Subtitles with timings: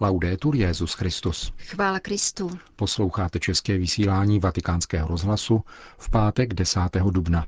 [0.00, 1.52] Laudetur Jezus Christus.
[1.58, 2.50] Chvála Kristu.
[2.76, 5.64] Posloucháte české vysílání Vatikánského rozhlasu
[5.98, 6.80] v pátek 10.
[7.10, 7.46] dubna.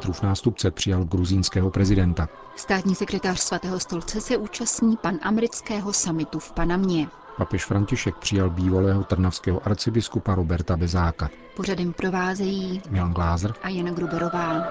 [0.00, 2.28] Petrův nástupce přijal gruzínského prezidenta.
[2.56, 7.08] Státní sekretář svatého stolce se účastní pan amerického samitu v Panamě.
[7.36, 11.30] Papež František přijal bývalého trnavského arcibiskupa Roberta Bezáka.
[11.56, 14.64] Pořadem provázejí Milan Glázer a Jana Gruberová.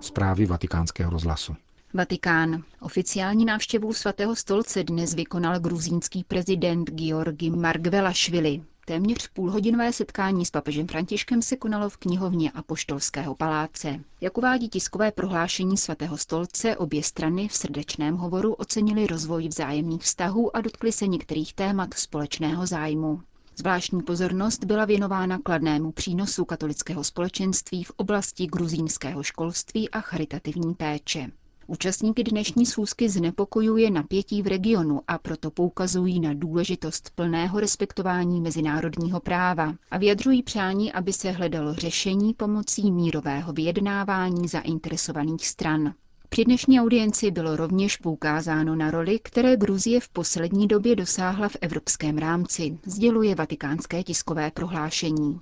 [0.00, 1.56] Zprávy vatikánského rozhlasu.
[1.94, 2.62] Vatikán.
[2.80, 8.62] Oficiální návštěvu svatého stolce dnes vykonal gruzínský prezident Georgi Margvelašvili.
[8.86, 14.00] Téměř půlhodinové setkání s papežem Františkem se konalo v knihovně Apoštolského paláce.
[14.20, 20.56] Jak uvádí tiskové prohlášení svatého stolce, obě strany v srdečném hovoru ocenili rozvoj vzájemných vztahů
[20.56, 23.22] a dotkli se některých témat společného zájmu.
[23.56, 31.30] Zvláštní pozornost byla věnována kladnému přínosu katolického společenství v oblasti gruzínského školství a charitativní péče.
[31.68, 39.20] Účastníky dnešní schůzky znepokojuje napětí v regionu a proto poukazují na důležitost plného respektování mezinárodního
[39.20, 45.94] práva a vyjadřují přání, aby se hledalo řešení pomocí mírového vyjednávání zainteresovaných stran.
[46.28, 51.56] Při dnešní audienci bylo rovněž poukázáno na roli, které Gruzie v poslední době dosáhla v
[51.60, 55.40] evropském rámci, sděluje vatikánské tiskové prohlášení.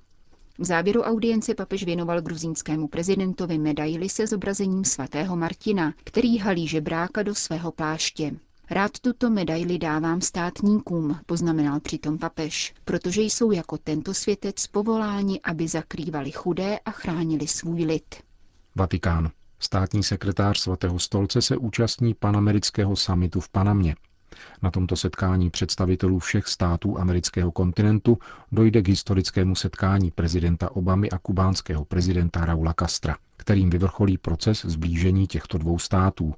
[0.58, 7.22] V závěru audience papež věnoval gruzínskému prezidentovi medaili se zobrazením svatého Martina, který halí žebráka
[7.22, 8.32] do svého pláště.
[8.70, 15.68] Rád tuto medaili dávám státníkům, poznamenal přitom papež, protože jsou jako tento světec povoláni, aby
[15.68, 18.14] zakrývali chudé a chránili svůj lid.
[18.74, 19.30] Vatikán.
[19.58, 23.94] Státní sekretář svatého stolce se účastní panamerického samitu v Panamě.
[24.62, 28.18] Na tomto setkání představitelů všech států amerického kontinentu
[28.52, 35.26] dojde k historickému setkání prezidenta Obamy a kubánského prezidenta Raula Castra, kterým vyvrcholí proces zblížení
[35.26, 36.34] těchto dvou států,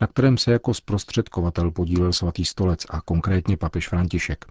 [0.00, 4.44] na kterém se jako zprostředkovatel podílel svatý stolec a konkrétně papež František.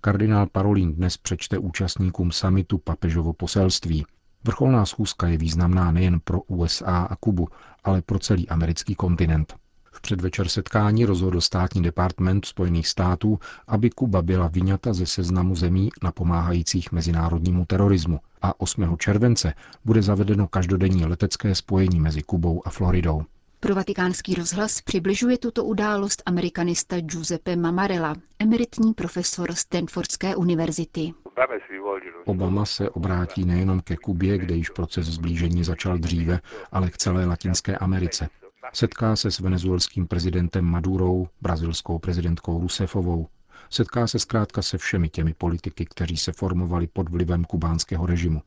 [0.00, 4.06] Kardinál Parolin dnes přečte účastníkům samitu papežovo poselství.
[4.44, 7.48] Vrcholná schůzka je významná nejen pro USA a Kubu,
[7.84, 9.54] ale pro celý americký kontinent.
[9.98, 15.90] V předvečer setkání rozhodl státní department Spojených států, aby Kuba byla vyňata ze seznamu zemí
[16.02, 18.96] napomáhajících mezinárodnímu terorismu a 8.
[18.98, 19.54] července
[19.84, 23.22] bude zavedeno každodenní letecké spojení mezi Kubou a Floridou.
[23.60, 31.14] Pro vatikánský rozhlas přibližuje tuto událost amerikanista Giuseppe Mamarella, emeritní profesor Stanfordské univerzity.
[32.24, 36.40] Obama se obrátí nejenom ke Kubě, kde již proces zblížení začal dříve,
[36.72, 38.28] ale k celé Latinské Americe.
[38.72, 43.28] Setká se s venezuelským prezidentem Madurou, brazilskou prezidentkou Rusefovou.
[43.70, 48.42] Setká se zkrátka se všemi těmi politiky, kteří se formovali pod vlivem kubánského režimu.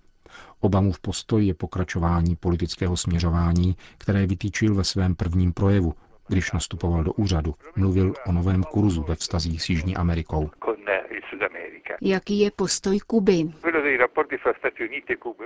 [0.59, 5.93] Obamův postoj je pokračování politického směřování, které vytýčil ve svém prvním projevu,
[6.27, 7.55] když nastupoval do úřadu.
[7.75, 10.49] Mluvil o novém kurzu ve vztazích s Jižní Amerikou.
[12.02, 13.53] Jaký je postoj Kuby?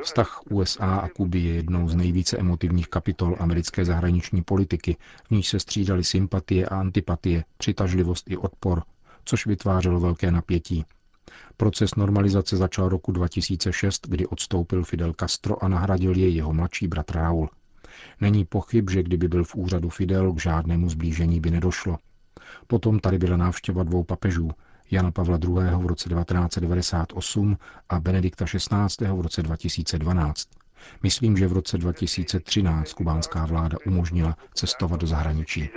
[0.01, 4.97] Vztah USA a Kuby je jednou z nejvíce emotivních kapitol americké zahraniční politiky,
[5.27, 8.83] v níž se střídaly sympatie a antipatie, přitažlivost i odpor,
[9.25, 10.85] což vytvářelo velké napětí.
[11.57, 17.15] Proces normalizace začal roku 2006, kdy odstoupil Fidel Castro a nahradil jej jeho mladší bratr
[17.15, 17.49] Raul.
[18.21, 21.97] Není pochyb, že kdyby byl v úřadu Fidel, k žádnému zblížení by nedošlo.
[22.67, 24.51] Potom tady byla návštěva dvou papežů,
[24.91, 25.53] Jana Pavla II.
[25.53, 27.57] v roce 1998
[27.89, 29.07] a Benedikta XVI.
[29.07, 30.49] v roce 2012.
[31.03, 35.69] Myslím, že v roce 2013 kubánská vláda umožnila cestovat do zahraničí.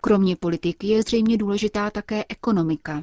[0.00, 3.02] Kromě politiky je zřejmě důležitá také ekonomika.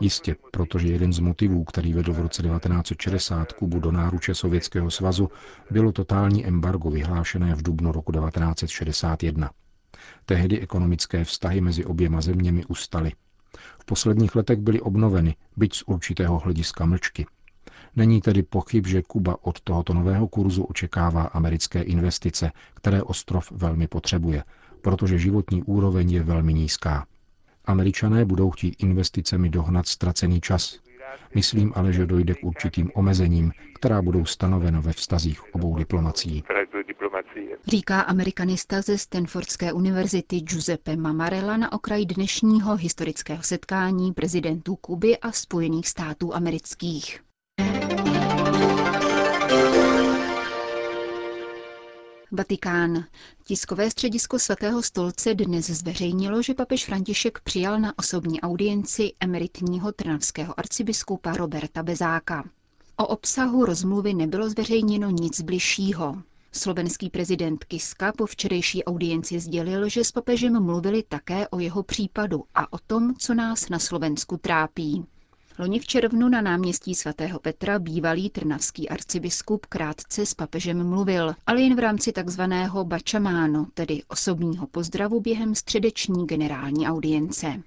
[0.00, 5.30] Jistě, protože jeden z motivů, který vedl v roce 1960 Kubu do náruče Sovětského svazu,
[5.70, 9.50] bylo totální embargo vyhlášené v dubnu roku 1961.
[10.26, 13.12] Tehdy ekonomické vztahy mezi oběma zeměmi ustaly.
[13.80, 17.26] V posledních letech byly obnoveny, byť z určitého hlediska mlčky.
[17.96, 23.88] Není tedy pochyb, že Kuba od tohoto nového kurzu očekává americké investice, které ostrov velmi
[23.88, 24.44] potřebuje,
[24.82, 27.06] protože životní úroveň je velmi nízká.
[27.64, 30.78] Američané budou chtít investicemi dohnat ztracený čas.
[31.34, 36.44] Myslím ale, že dojde k určitým omezením, která budou stanovena ve vztazích obou diplomací.
[37.66, 45.32] Říká amerikanista ze Stanfordské univerzity Giuseppe Mamarella na okraj dnešního historického setkání prezidentů Kuby a
[45.32, 47.20] Spojených států amerických.
[52.32, 53.04] Vatikán.
[53.44, 60.58] Tiskové středisko svatého stolce dnes zveřejnilo, že papež František přijal na osobní audienci emeritního trnavského
[60.60, 62.44] arcibiskupa Roberta Bezáka.
[62.96, 66.22] O obsahu rozmluvy nebylo zveřejněno nic bližšího.
[66.56, 72.44] Slovenský prezident Kiska po včerejší audienci sdělil, že s papežem mluvili také o jeho případu
[72.54, 75.04] a o tom, co nás na Slovensku trápí.
[75.58, 81.62] Loni v červnu na náměstí svatého Petra bývalý trnavský arcibiskup krátce s papežem mluvil, ale
[81.62, 87.62] jen v rámci takzvaného bačamáno, tedy osobního pozdravu během středeční generální audience.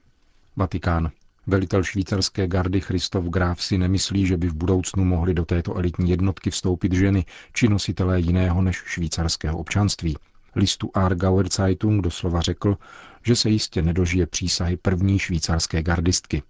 [0.55, 1.11] Vatikán.
[1.49, 6.09] Velitel švýcarské gardy Christoph Graf si nemyslí, že by v budoucnu mohly do této elitní
[6.09, 10.17] jednotky vstoupit ženy či nositelé jiného než švýcarského občanství.
[10.55, 12.77] Listu Aargauer Zeitung doslova řekl,
[13.23, 16.43] že se jistě nedožije přísahy první švýcarské gardistky.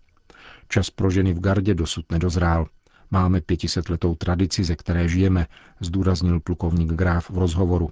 [0.67, 2.67] Čas pro ženy v gardě dosud nedozrál.
[3.11, 5.47] Máme pětisetletou tradici, ze které žijeme,
[5.79, 7.89] zdůraznil plukovník Graf v rozhovoru.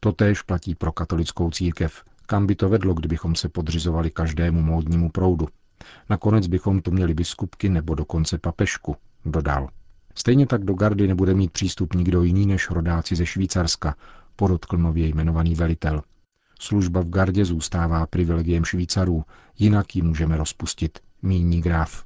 [0.00, 2.02] Totéž platí pro katolickou církev.
[2.26, 5.48] Kam by to vedlo, kdybychom se podřizovali každému módnímu proudu?
[6.10, 9.68] Nakonec bychom tu měli biskupky nebo dokonce papežku, dodal.
[10.14, 13.94] Stejně tak do gardy nebude mít přístup nikdo jiný než rodáci ze Švýcarska,
[14.36, 16.02] podotkl nově jmenovaný velitel.
[16.60, 19.24] Služba v gardě zůstává privilegiem Švýcarů,
[19.58, 22.04] jinak ji můžeme rozpustit, míní Graf.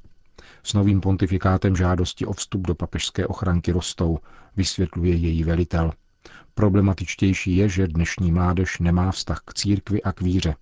[0.63, 4.19] S novým pontifikátem žádosti o vstup do papežské ochranky rostou,
[4.57, 5.93] vysvětluje její velitel.
[6.55, 10.55] Problematičtější je, že dnešní mládež nemá vztah k církvi a k víře.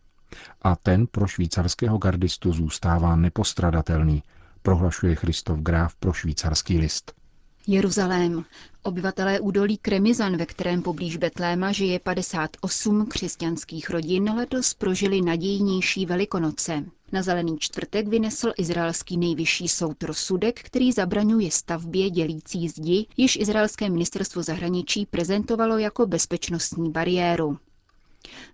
[0.62, 4.22] A ten pro švýcarského gardistu zůstává nepostradatelný,
[4.62, 7.12] prohlašuje Christoph Graf pro švýcarský list.
[7.70, 8.44] Jeruzalém.
[8.82, 16.84] Obyvatelé údolí Kremizan, ve kterém poblíž Betléma žije 58 křesťanských rodin, letos prožili nadějnější velikonoce.
[17.12, 23.90] Na zelený čtvrtek vynesl izraelský nejvyšší soud rozsudek, který zabraňuje stavbě dělící zdi, již izraelské
[23.90, 27.58] ministerstvo zahraničí prezentovalo jako bezpečnostní bariéru.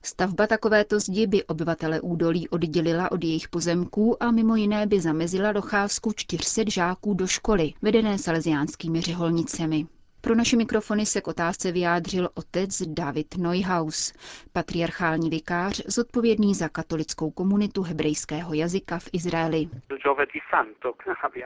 [0.02, 5.52] Stavba takovéto zdi by obyvatele údolí oddělila od jejich pozemků a mimo jiné by zamezila
[5.52, 9.86] docházku 400 žáků do školy, vedené salesiánskými řeholnicemi.
[10.24, 14.12] Pro naše mikrofony se k otázce vyjádřil otec David Neuhaus,
[14.52, 19.68] patriarchální vikář zodpovědný za katolickou komunitu hebrejského jazyka v Izraeli.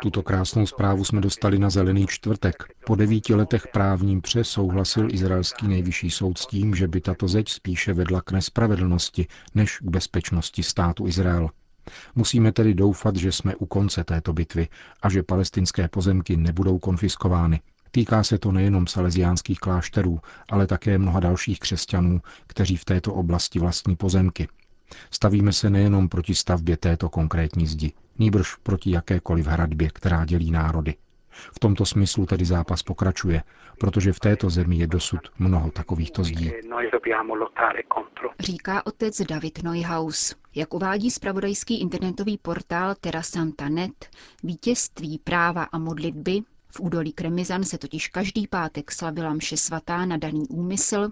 [0.02, 2.54] Tuto krásnou zprávu jsme dostali na Zelený čtvrtek.
[2.86, 7.48] Po devíti letech právním pře souhlasil izraelský nejvyšší soud s tím, že by tato zeď
[7.48, 11.50] spíše vedla k nespravedlnosti než k bezpečnosti státu Izrael.
[12.14, 14.68] Musíme tedy doufat, že jsme u konce této bitvy
[15.02, 17.60] a že palestinské pozemky nebudou konfiskovány,
[17.90, 20.20] Týká se to nejenom salesiánských klášterů,
[20.50, 24.48] ale také mnoha dalších křesťanů, kteří v této oblasti vlastní pozemky.
[25.10, 30.94] Stavíme se nejenom proti stavbě této konkrétní zdi, nýbrž proti jakékoliv hradbě, která dělí národy.
[31.30, 33.42] V tomto smyslu tedy zápas pokračuje,
[33.78, 36.52] protože v této zemi je dosud mnoho takovýchto zdí.
[38.40, 40.34] Říká otec David Neuhaus.
[40.54, 44.08] Jak uvádí spravodajský internetový portál Terasanta.net,
[44.42, 50.16] vítězství práva a modlitby v údolí Kremizan se totiž každý pátek slavila mše svatá na
[50.16, 51.08] daný úmysl,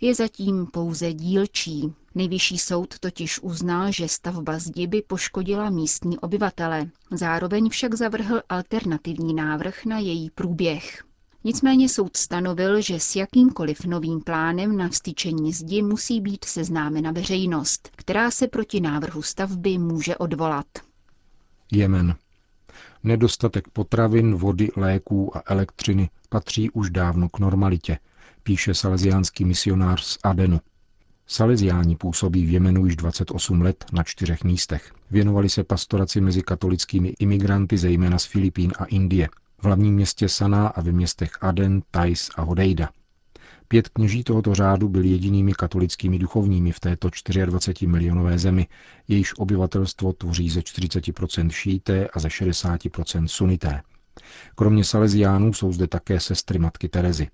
[0.00, 1.92] je zatím pouze dílčí.
[2.14, 6.90] Nejvyšší soud totiž uznal, že stavba zdi by poškodila místní obyvatele.
[7.10, 11.04] Zároveň však zavrhl alternativní návrh na její průběh.
[11.44, 17.88] Nicméně soud stanovil, že s jakýmkoliv novým plánem na vstyčení zdi musí být seznámena veřejnost,
[17.96, 20.66] která se proti návrhu stavby může odvolat.
[21.72, 22.14] Jemen.
[23.04, 27.98] Nedostatek potravin, vody, léků a elektřiny patří už dávno k normalitě,
[28.42, 30.60] píše salesiánský misionář z Adenu.
[31.26, 34.92] Salesiáni působí v Jemenu již 28 let na čtyřech místech.
[35.10, 39.28] Věnovali se pastoraci mezi katolickými imigranty, zejména z Filipín a Indie,
[39.58, 42.88] v hlavním městě Saná a ve městech Aden, Tais a Hodeida.
[43.72, 47.10] Pět kněží tohoto řádu byli jedinými katolickými duchovními v této
[47.46, 48.66] 24 milionové zemi,
[49.08, 53.82] jejíž obyvatelstvo tvoří ze 40% šíté a ze 60% sunité.
[54.54, 57.28] Kromě Salesiánů jsou zde také sestry matky Terezy.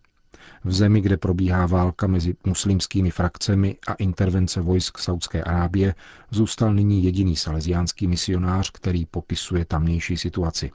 [0.65, 5.95] V zemi, kde probíhá válka mezi muslimskými frakcemi a intervence vojsk Saudské Arábie,
[6.31, 10.71] zůstal nyní jediný salesiánský misionář, který popisuje tamnější situaci.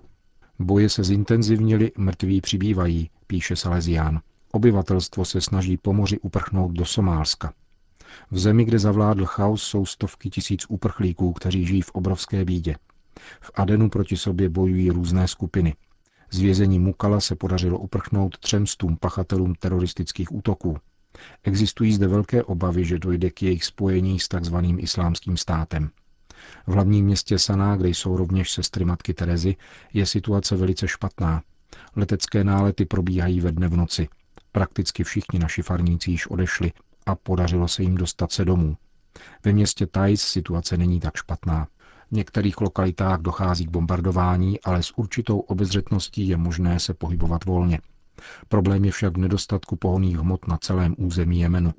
[0.60, 4.22] Boje se zintenzivnili, mrtví přibývají, píše Salesián.
[4.56, 7.54] Obyvatelstvo se snaží po moři uprchnout do Somálska.
[8.32, 12.76] V zemi, kde zavládl chaos, jsou stovky tisíc uprchlíků, kteří žijí v obrovské bídě.
[13.42, 15.76] V Adenu proti sobě bojují různé skupiny.
[16.32, 20.78] Z vězení Mukala se podařilo uprchnout třem stům pachatelům teroristických útoků.
[21.44, 24.56] Existují zde velké obavy, že dojde k jejich spojení s tzv.
[24.78, 25.90] islámským státem.
[26.68, 29.56] V hlavním městě Saná, kde jsou rovněž sestry matky Terezy,
[29.94, 31.42] je situace velice špatná.
[31.96, 34.08] Letecké nálety probíhají ve dne v noci.
[34.56, 36.72] Prakticky všichni naši farníci již odešli
[37.06, 38.78] a podařilo se jim dostat se domů.
[39.46, 41.68] Ve městě Tajs situace není tak špatná.
[42.12, 47.80] V některých lokalitách dochází k bombardování, ale s určitou obezřetností je možné se pohybovat volně.
[48.48, 51.74] Problém je však v nedostatku pohoných hmot na celém území Jemenu.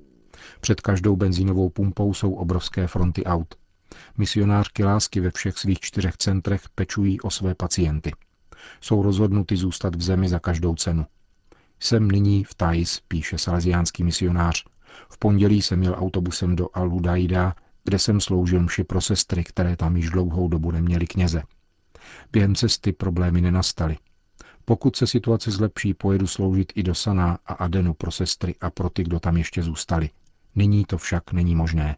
[0.61, 3.55] Před každou benzínovou pumpou jsou obrovské fronty aut.
[4.19, 8.13] Misionářky lásky ve všech svých čtyřech centrech pečují o své pacienty.
[8.81, 11.07] Jsou rozhodnuty zůstat v zemi za každou cenu.
[11.81, 14.65] Jsem nyní v Thais, píše salesiánský misionář.
[15.09, 16.91] V pondělí jsem jel autobusem do al
[17.85, 21.43] kde jsem sloužil mši pro sestry, které tam již dlouhou dobu neměly kněze.
[22.33, 23.99] Během cesty problémy nenastaly.
[24.65, 28.91] Pokud se situace zlepší, pojedu sloužit i do Saná a Adenu pro sestry a pro
[28.91, 30.11] ty, kdo tam ještě zůstali.
[30.55, 31.97] Nyní to však není možné,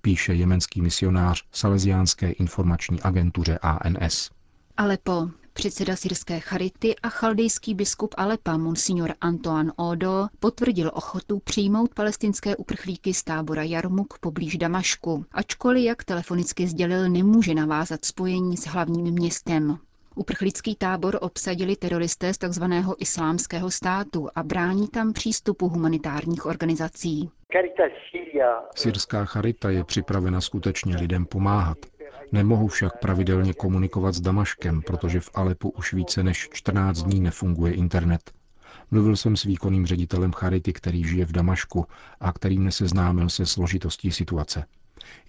[0.00, 4.30] píše jemenský misionář Salesiánské informační agentuře ANS.
[4.76, 5.30] Alepo.
[5.56, 13.14] Předseda syrské charity a chaldejský biskup Alepa Monsignor Antoine Odo potvrdil ochotu přijmout palestinské uprchlíky
[13.14, 19.78] z tábora Jarmuk poblíž Damašku, ačkoliv, jak telefonicky sdělil, nemůže navázat spojení s hlavním městem.
[20.14, 22.64] Uprchlický tábor obsadili teroristé z tzv.
[22.98, 27.30] islámského státu a brání tam přístupu humanitárních organizací.
[28.74, 31.78] Syrská charita je připravena skutečně lidem pomáhat.
[32.32, 37.74] Nemohu však pravidelně komunikovat s Damaškem, protože v Alepu už více než 14 dní nefunguje
[37.74, 38.30] internet.
[38.90, 41.86] Mluvil jsem s výkonným ředitelem Charity, který žije v Damašku
[42.20, 44.64] a který mne seznámil se složitostí situace.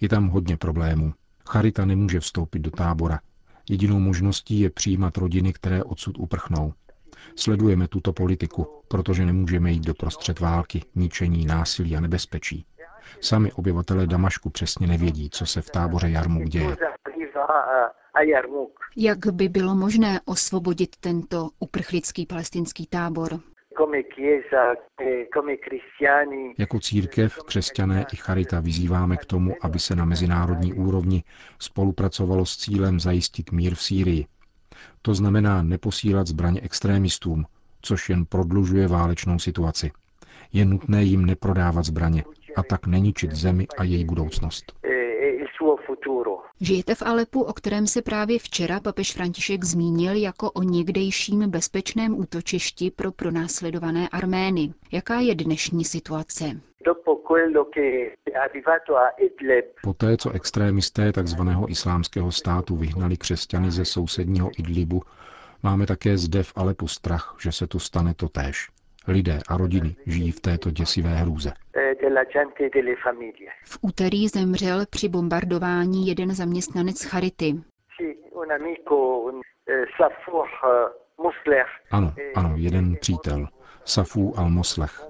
[0.00, 1.14] Je tam hodně problémů.
[1.48, 3.20] Charita nemůže vstoupit do tábora.
[3.70, 6.72] Jedinou možností je přijímat rodiny, které odsud uprchnou.
[7.36, 12.64] Sledujeme tuto politiku, protože nemůžeme jít do prostřed války, ničení, násilí a nebezpečí.
[13.20, 16.76] Sami obyvatelé Damašku přesně nevědí, co se v táboře Jarmuk děje.
[18.96, 23.40] Jak by bylo možné osvobodit tento uprchlický palestinský tábor?
[26.58, 31.24] Jako církev, křesťané i charita vyzýváme k tomu, aby se na mezinárodní úrovni
[31.58, 34.26] spolupracovalo s cílem zajistit mír v Sýrii.
[35.02, 37.44] To znamená neposílat zbraně extrémistům,
[37.82, 39.90] což jen prodlužuje válečnou situaci.
[40.52, 42.24] Je nutné jim neprodávat zbraně
[42.56, 44.72] a tak neničit zemi a její budoucnost.
[46.60, 52.18] Žijete v Alepu, o kterém se právě včera papež František zmínil jako o někdejším bezpečném
[52.18, 54.74] útočišti pro pronásledované Armény.
[54.92, 56.60] Jaká je dnešní situace?
[59.82, 61.40] Poté, co extrémisté tzv.
[61.68, 65.02] islámského státu vyhnali křesťany ze sousedního Idlibu,
[65.62, 68.68] máme také zde v Alepu strach, že se tu stane to též.
[69.08, 71.52] Lidé a rodiny žijí v této děsivé hrůze.
[73.64, 77.54] V úterý zemřel při bombardování jeden zaměstnanec Charity.
[81.90, 83.48] Ano, ano, jeden přítel,
[83.84, 85.08] Safu al-Moslech.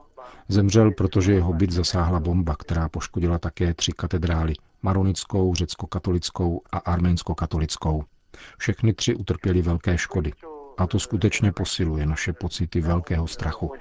[0.48, 8.04] Zemřel, protože jeho byt zasáhla bomba, která poškodila také tři katedrály, maronickou, řecko-katolickou a arménsko-katolickou.
[8.58, 10.32] Všechny tři utrpěly velké škody.
[10.78, 13.72] A to skutečně posiluje naše pocity velkého strachu.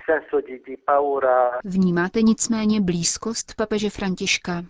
[1.64, 4.64] Vnímáte nicméně blízkost papeže Františka?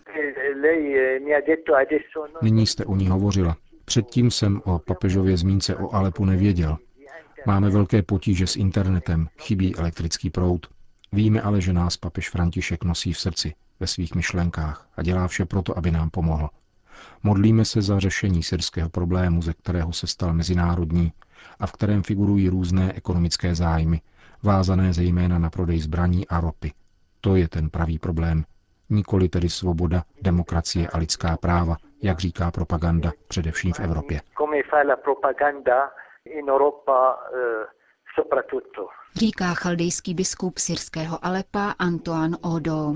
[2.41, 3.57] Nyní jste o ní hovořila.
[3.85, 6.77] Předtím jsem o papežově zmínce o Alepu nevěděl.
[7.45, 10.67] Máme velké potíže s internetem, chybí elektrický proud.
[11.11, 15.45] Víme ale, že nás papež František nosí v srdci, ve svých myšlenkách a dělá vše
[15.45, 16.49] proto, aby nám pomohl.
[17.23, 21.11] Modlíme se za řešení syrského problému, ze kterého se stal mezinárodní
[21.59, 24.01] a v kterém figurují různé ekonomické zájmy,
[24.43, 26.71] vázané zejména na prodej zbraní a ropy.
[27.21, 28.43] To je ten pravý problém.
[28.89, 34.21] Nikoli tedy svoboda, demokracie a lidská práva, jak říká propaganda, především v Evropě.
[39.15, 42.95] Říká chaldejský biskup syrského Alepa Antoine Odo.